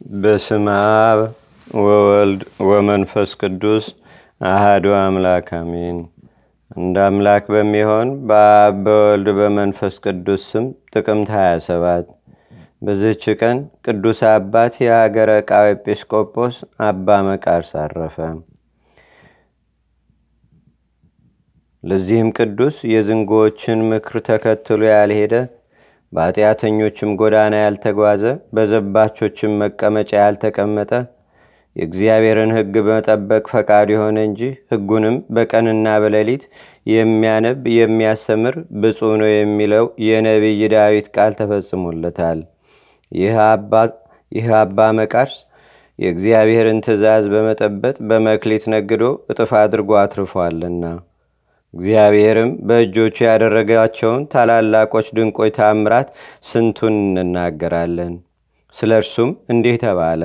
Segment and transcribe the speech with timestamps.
[0.00, 1.20] በስም አብ
[1.66, 3.86] ወወልድ ወመንፈስ ቅዱስ
[4.48, 5.98] አህዱ አምላክ አሜን።
[6.76, 12.12] እንደ አምላክ በሚሆን በአብ በወልድ በመንፈስ ቅዱስ ስም ጥቅምት 27
[12.82, 16.56] በዝህች ቀን ቅዱስ አባት የሀገረ ዕቃው ኤጲስቆጶስ
[16.86, 18.18] አባ መቃርስ አረፈ።
[21.84, 25.34] ለዚህም ቅዱስ የዝንጎዎችን ምክር ተከትሎ ያልሄደ
[26.12, 28.22] በኃጢአተኞችም ጎዳና ያልተጓዘ
[28.54, 30.92] በዘባቾችም መቀመጫ ያልተቀመጠ
[31.76, 34.40] የእግዚአብሔርን ሕግ በመጠበቅ ፈቃድ የሆነ እንጂ
[34.72, 36.44] ሕጉንም በቀንና በሌሊት
[36.92, 42.40] የሚያነብ የሚያስተምር ብፁ ነው የሚለው የነቢይ ዳዊት ቃል ተፈጽሞለታል።
[44.32, 45.36] ይህ አባ መቃርስ
[45.98, 50.84] የእግዚአብሔርን ትእዛዝ በመጠበጥ በመክሊት ነግዶ እጥፍ አድርጎ አትርፏልና
[51.74, 56.08] እግዚአብሔርም በእጆቹ ያደረጋቸውን ታላላቆች ድንቆይ ታምራት
[56.48, 58.14] ስንቱን እንናገራለን።
[58.74, 60.22] ስለ እርሱም እንዲህ ተባለ።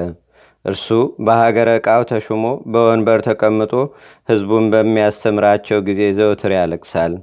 [0.66, 0.88] እርሱ
[1.26, 3.74] በሀገረ ዕቃው ተሹሞ በወንበር ተቀምጦ
[4.30, 7.14] ሕዝቡን በሚያስተምራቸው ጊዜ ዘውትር ያለቅሳል።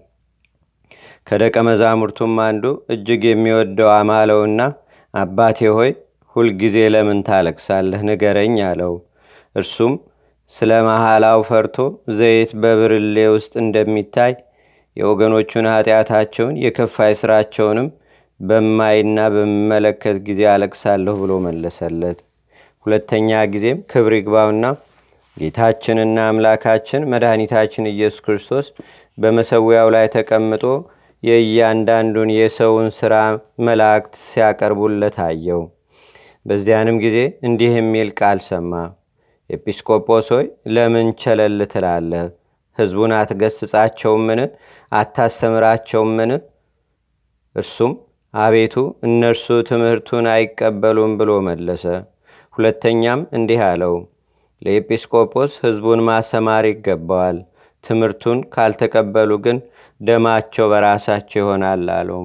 [1.26, 2.64] ከደቀ መዛሙርቱም አንዱ
[2.94, 4.60] እጅግ የሚወደው አማለውና
[5.14, 5.90] አባቴ ሆይ
[6.36, 8.00] ሁልጊዜ ለምን ታለቅሳለህ?
[8.08, 8.92] ንገረኝ አለው።
[9.56, 9.94] እርሱም
[10.52, 11.76] ስለ መሐላው ፈርቶ
[12.18, 14.32] ዘይት በብርሌ ውስጥ እንደሚታይ
[14.96, 17.88] የወገኖቹን ኃጢአታቸውን የከፋይ ስራቸውንም
[18.40, 22.18] በማይና በምመለከት ጊዜ አለቅሳለሁ ብሎ መለሰለት።
[22.86, 24.66] ሁለተኛ ጊዜም ክብር ይግባውና
[25.36, 28.66] ጌታችንና አምላካችን መድኃኒታችን ኢየሱስ ክርስቶስ
[29.18, 30.64] በመሰዊያው ላይ ተቀምጦ
[31.22, 33.14] የእያንዳንዱን የሰውን ሥራ
[33.66, 35.62] መላእክት ሲያቀርቡለት አየው።
[36.46, 38.72] በዚያንም ጊዜ እንዲህ የሚል ቃል ሰማ።
[39.50, 42.24] ኤጲስቆጶስ ሆይ ለምን ቸለል ትላለህ?
[42.78, 44.40] ሕዝቡን አትገስጻቸውምን?
[44.92, 46.32] አታስተምራቸውምን?
[47.56, 47.92] እርሱም
[48.34, 48.74] አቤቱ
[49.06, 51.84] እነርሱ ትምህርቱን አይቀበሉም ብሎ መለሰ።
[52.54, 53.94] ሁለተኛም እንዲህ አለው፣
[54.62, 57.38] ለኤጲስቆጶስ ሕዝቡን ማሰማር ይገባዋል።
[57.84, 59.58] ትምህርቱን ካልተቀበሉ ግን
[60.00, 62.20] ደማቸው በራሳቸው ይሆናል አለው።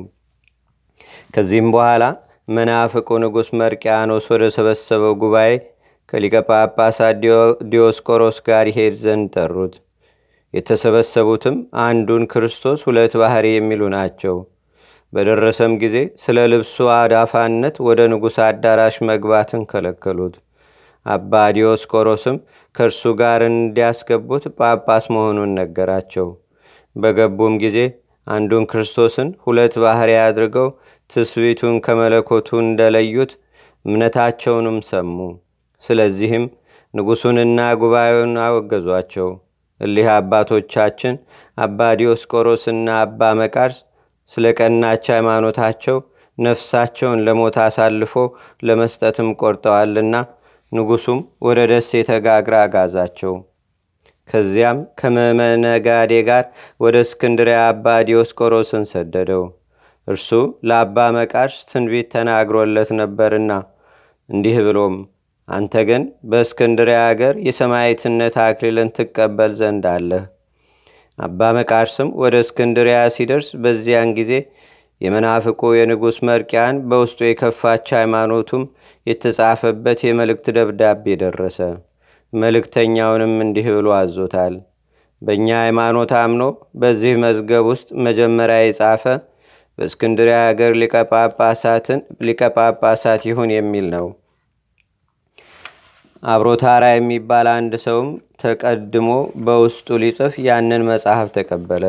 [1.33, 2.03] ከዚህም በኋላ
[2.47, 5.51] መናፍቁ ንጉሥ መርቅያኖስ ወደ ሰበሰበው ጉባኤ
[6.13, 7.15] ከሊቀ ጳጳሳት
[7.71, 9.75] ዲዮስቆሮስ ጋር ይሄድ ዘንድ ጠሩት።
[10.53, 14.35] የተሰበሰቡትም አንዱን ክርስቶስ ሁለት ባህሪ የሚሉ ናቸው።
[15.13, 20.35] በደረሰም ጊዜ ስለ ልብሱ አዳፋነት ወደ ንጉሥ አዳራሽ መግባትን ከለከሉት።
[21.05, 22.37] አባ ዲዮስቆሮስም
[22.75, 26.27] ከእርሱ ጋር እንዲያስገቡት ጳጳስ መሆኑን ነገራቸው።
[26.95, 27.77] በገቡም ጊዜ
[28.27, 30.69] አንዱን ክርስቶስን ሁለት ባህሪ አድርገው
[31.09, 33.33] ትስቢቱን ከመለኮቱ እንደለዩት
[33.85, 35.17] እምነታቸውንም ሰሙ።
[35.85, 36.45] ስለዚህም
[36.93, 39.29] ንጉሡንና ጉባኤውን አወገዟቸው።
[39.81, 41.15] እሊህ አባቶቻችን
[41.57, 43.79] አባ ዲዮስቆሮስና አባ መቃርስ
[44.31, 45.97] ስለ ቀናች ሃይማኖታቸው
[46.37, 48.13] ነፍሳቸውን ለሞት አሳልፎ
[48.67, 50.15] ለመስጠትም ቆርጠዋልና
[50.71, 53.33] ንጉሡም ወደ ደሴተ ጋግራ አጋዛቸው።
[54.29, 56.45] ከዚያም ከመመነጋዴ ጋር
[56.79, 59.43] ወደ እስክንድሪያ አባ ዲዮስቆሮስን ሰደደው።
[60.07, 60.29] እርሱ
[60.69, 63.51] ለአባ መቃርስ ትንቢት ተናግሮለት ነበርና
[64.29, 64.95] እንዲህ ብሎም
[65.47, 70.23] አንተ ግን በእስክንድሪያ አገር የሰማይትነት አክሊልን ትቀበል ዘንድ አለህ።
[71.17, 74.31] አባ መቃርስም ወደ እስክንድሪያ ሲደርስ በዚያን ጊዜ
[75.01, 78.63] የመናፍቁ የንጉሥ መርቅያን በውስጡ የከፋች ሃይማኖቱም
[79.07, 81.59] የተጻፈበት የመልእክት ደብዳቤ ደረሰ።
[82.33, 84.55] መልእክተኛውንም እንዲህ ብሎ አዞታል።
[85.21, 86.43] በእኛ ሃይማኖት አምኖ
[86.81, 89.03] በዚህ መዝገብ ውስጥ መጀመሪያ የጻፈ
[89.77, 90.71] በእስክንድሪያ ሀገር
[92.27, 94.05] ሊቀጳጳሳት ይሁን የሚል ነው።
[96.25, 98.07] አብሮታራ የሚባል አንድ ሰውም
[98.41, 99.09] ተቀድሞ
[99.45, 101.83] በውስጡ ሊጽፍ ያንን መጽሐፍ ተቀበለ።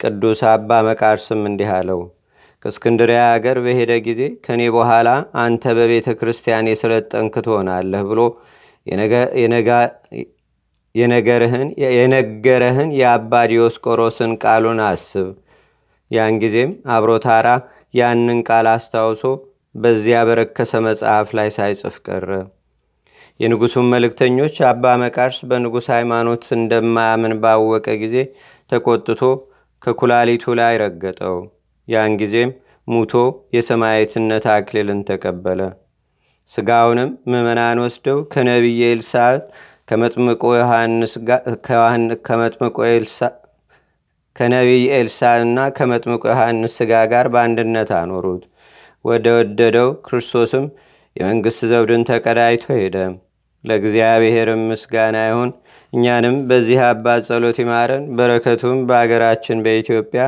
[0.00, 2.00] ቅዱስ አባ መቃርስም እንዲህ አለው።
[2.64, 5.08] ከእስክንድሪያ ሀገር በሄደ ጊዜ ከኔ በኋላ
[5.42, 8.20] አንተ በቤተ ክርስቲያን የሰለጠንክ ትሆናለህ ብሎ
[10.94, 15.28] የነገረህን የአባ ዲዮስቆሮስን ቃሉን አስብ።
[16.10, 17.48] ያን ጊዜም አብሮታራ
[17.94, 19.22] ያንን ቃል አስታውሶ
[19.74, 22.28] በዚያ በረከሰ መጽሐፍ ላይ ሳይጽፍ ቀረ።
[23.40, 28.16] የንጉሡም መልእክተኞች አባ መቃርስ በንጉሥ ሃይማኖት እንደማያምን ባወቀ ጊዜ
[28.72, 29.20] ተቆጥቶ
[29.82, 31.36] ከኩላሊቱ ላይ ረገጠው።
[31.88, 32.50] ያን ጊዜም
[32.88, 33.12] ሙቶ
[33.56, 35.60] የሰማየትነት አክሊልን ተቀበለ።
[36.50, 39.34] ስጋውንም ምዕመናን ወስደው ከነቢየ ኤልሳዕ
[39.88, 41.12] ከመጥምቆ ዮሐንስ
[44.36, 48.42] ከነቢይ ኤልሳዕ እና ከመጥምቆ ዮሐንስ ስጋ ጋር በአንድነት አኖሩት።
[49.04, 50.64] ወደ ወደደው ክርስቶስም
[51.16, 52.96] የመንግሥት ዘውድን ተቀዳይቶ ሄደ።
[53.66, 55.50] ለእግዚአብሔርም ምስጋና ይሁን።
[55.92, 60.22] እኛንም በዚህ አባት ጸሎት ይማረን፣ በረከቱም በአገራችን በኢትዮጵያ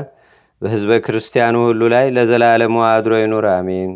[0.62, 3.90] በሕዝበ ክርስቲያኑ ሁሉ ላይ ለዘላለሙ አድሮ ይኑር፣ አሜን።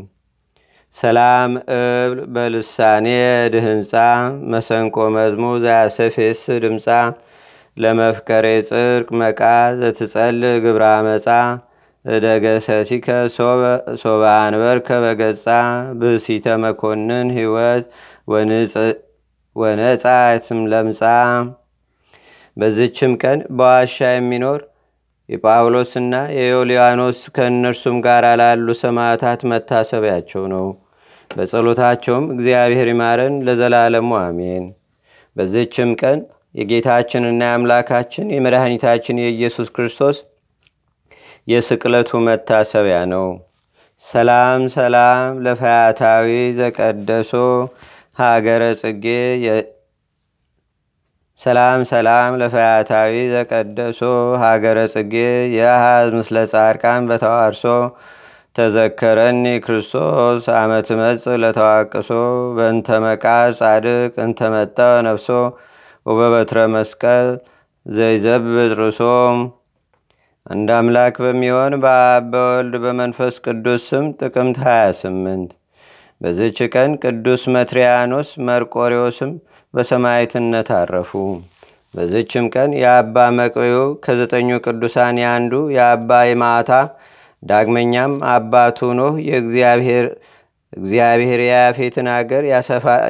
[0.96, 3.06] ሰላም እብል በልሳኔ
[3.52, 3.92] ድህንፃ
[4.52, 6.86] መሰንቆ መዝሙ ዘያሰፌስ ድምፃ
[7.76, 9.40] ለመፍቀሬ ጽርቅ መቃ
[9.78, 11.26] ዘትጸል ግብራ መፃ
[12.04, 13.08] እደገሰሲከ
[14.02, 15.46] ሶባ አንበርከ በገጻ
[16.00, 17.84] ብሲተ መኮንን ህይወት
[19.56, 21.02] ወነጻትም ለምጻ
[22.56, 24.60] በዝችም ቀን በዋሻ የሚኖር
[25.28, 30.66] የጳውሎስና የዮልያኖስ ከእነርሱም ጋር ላሉ ሰማዕታት መታሰቢያቸው ነው።
[31.30, 34.64] በጸሎታቸውም እግዚአብሔር ይማረን ለዘላለሙ አሜን።
[35.36, 36.18] በዝችም ቀን
[36.54, 40.16] የጌታችንና የአምላካችን የመድኃኒታችን የኢየሱስ ክርስቶስ
[41.48, 43.26] የስቅለቱ መታሰቢያ ነው።
[44.04, 46.28] ሰላም ሰላም ለፈያታዊ
[46.58, 47.32] ዘቀደሶ
[48.16, 49.04] ሀገረ ጽጌ
[51.40, 54.00] ሰላም ሰላም ለፈያታዊ ዘቀደሶ
[54.42, 55.14] ሀገረ ጽጌ
[55.54, 57.64] የአሃዝ ምስለ ጻድቃን በተዋርሶ
[58.56, 62.10] ተዘከረኒ ክርስቶስ አመት መጽ ለተዋቅሶ
[62.56, 63.24] በእንተ መቃ
[63.60, 65.28] ጻድቅ እንተመጠ ነፍሶ
[66.06, 67.30] ወበበትረ መስቀል
[67.86, 69.38] ዘይዘብጥ ርሶም
[70.46, 75.61] አንድ አምላክ በሚሆን በአብ በወልድ በመንፈስ ቅዱስ ስም ጥቅምት 28
[76.22, 79.30] በዝች ቀን ቅዱስ መትሪያኖስ መርቆሪዎስም
[79.74, 81.10] በሰማይትነት አረፉ።
[81.94, 83.74] በዝችም ቀን የአባ መቅዩ
[84.04, 86.70] ከዘጠኙ ቅዱሳን የአንዱ የአባ የማታ
[87.42, 90.06] ዳግመኛም አባቱ ኖህ የእግዚአብሔር
[90.72, 92.44] እግዚአብሔር የያፌትን አገር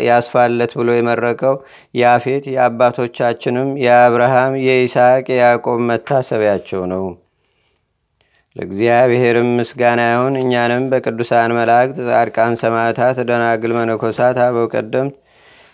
[0.08, 1.56] ያስፋለት ብሎ የመረቀው
[1.94, 7.04] ያፌት የአባቶቻችንም የአብርሃም የይስሐቅ የያዕቆብ መታሰቢያቸው ነው።
[8.56, 15.14] ለእግዚአብሔርም ምስጋና ይሁን። እኛንም በቅዱሳን መላእክት፣ ጻድቃን፣ ሰማዕታት፣ ደናግል፣ መነኮሳት፣ አበው ቀደምት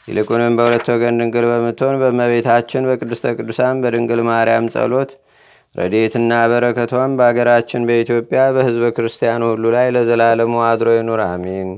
[0.08, 5.10] ይልቁንም በሁለት ወገን ድንግል በምትሆን በመቤታችን በቅድስተ ቅዱሳን በድንግል ማርያም ጸሎት
[5.74, 11.68] ረዴትና በረከቷን በአገራችን በኢትዮጵያ በህዝበ ክርስቲያኑ ሁሉ ላይ ለዘላለሙ አድሮ ይኑር፣ አሜን።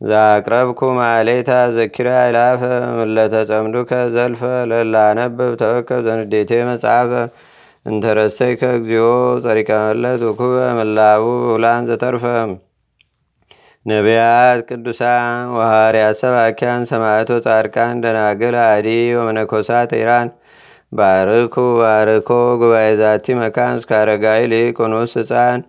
[0.00, 2.60] ዛቅረብኩ ማሌታ ዘኪራ ይላፈ
[2.98, 7.10] ምለተጸምዱከ ዘልፈ ለላነብብ ተወከብ ዘንዴቴ መጽሐፈ
[7.88, 9.04] እንተረሰይከ እግዚኦ
[9.44, 12.24] ጸሪቀ መለት ውኩበ ምላቡ ብውላን ዘተርፈ።
[13.86, 15.26] ነቢያት ቅዱሳን
[15.56, 18.88] ወሃርያት ሰባኪያን ሰማዕቶ ጻድቃን ደናግል አዲ
[19.18, 20.28] ወመነኮሳት ኢራን።
[20.92, 22.28] ባርኩ ባርኮ
[22.60, 25.60] ጉባኤ ዛቲ መካን እስከ አረጋዊ ሊቆኖስ ህፃን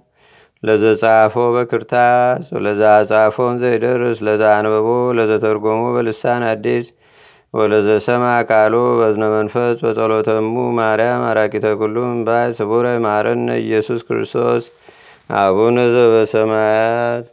[0.64, 4.88] ለዘጻፎ በክርታስ ወለዛ ጻፎን ዘይደርስ ለዛ አንበቦ
[5.18, 6.88] ለዘተርጎሞ በልሳን አዲስ
[7.54, 14.66] ወለዘሰማ ቃሉ በዝነ መንፈስ በጸሎተሙ ማርያም አራቂተ ኩሉም ባይ ስቡረ ማረነ ኢየሱስ ክርስቶስ።
[15.38, 17.26] አቡነ ዘበሰማያት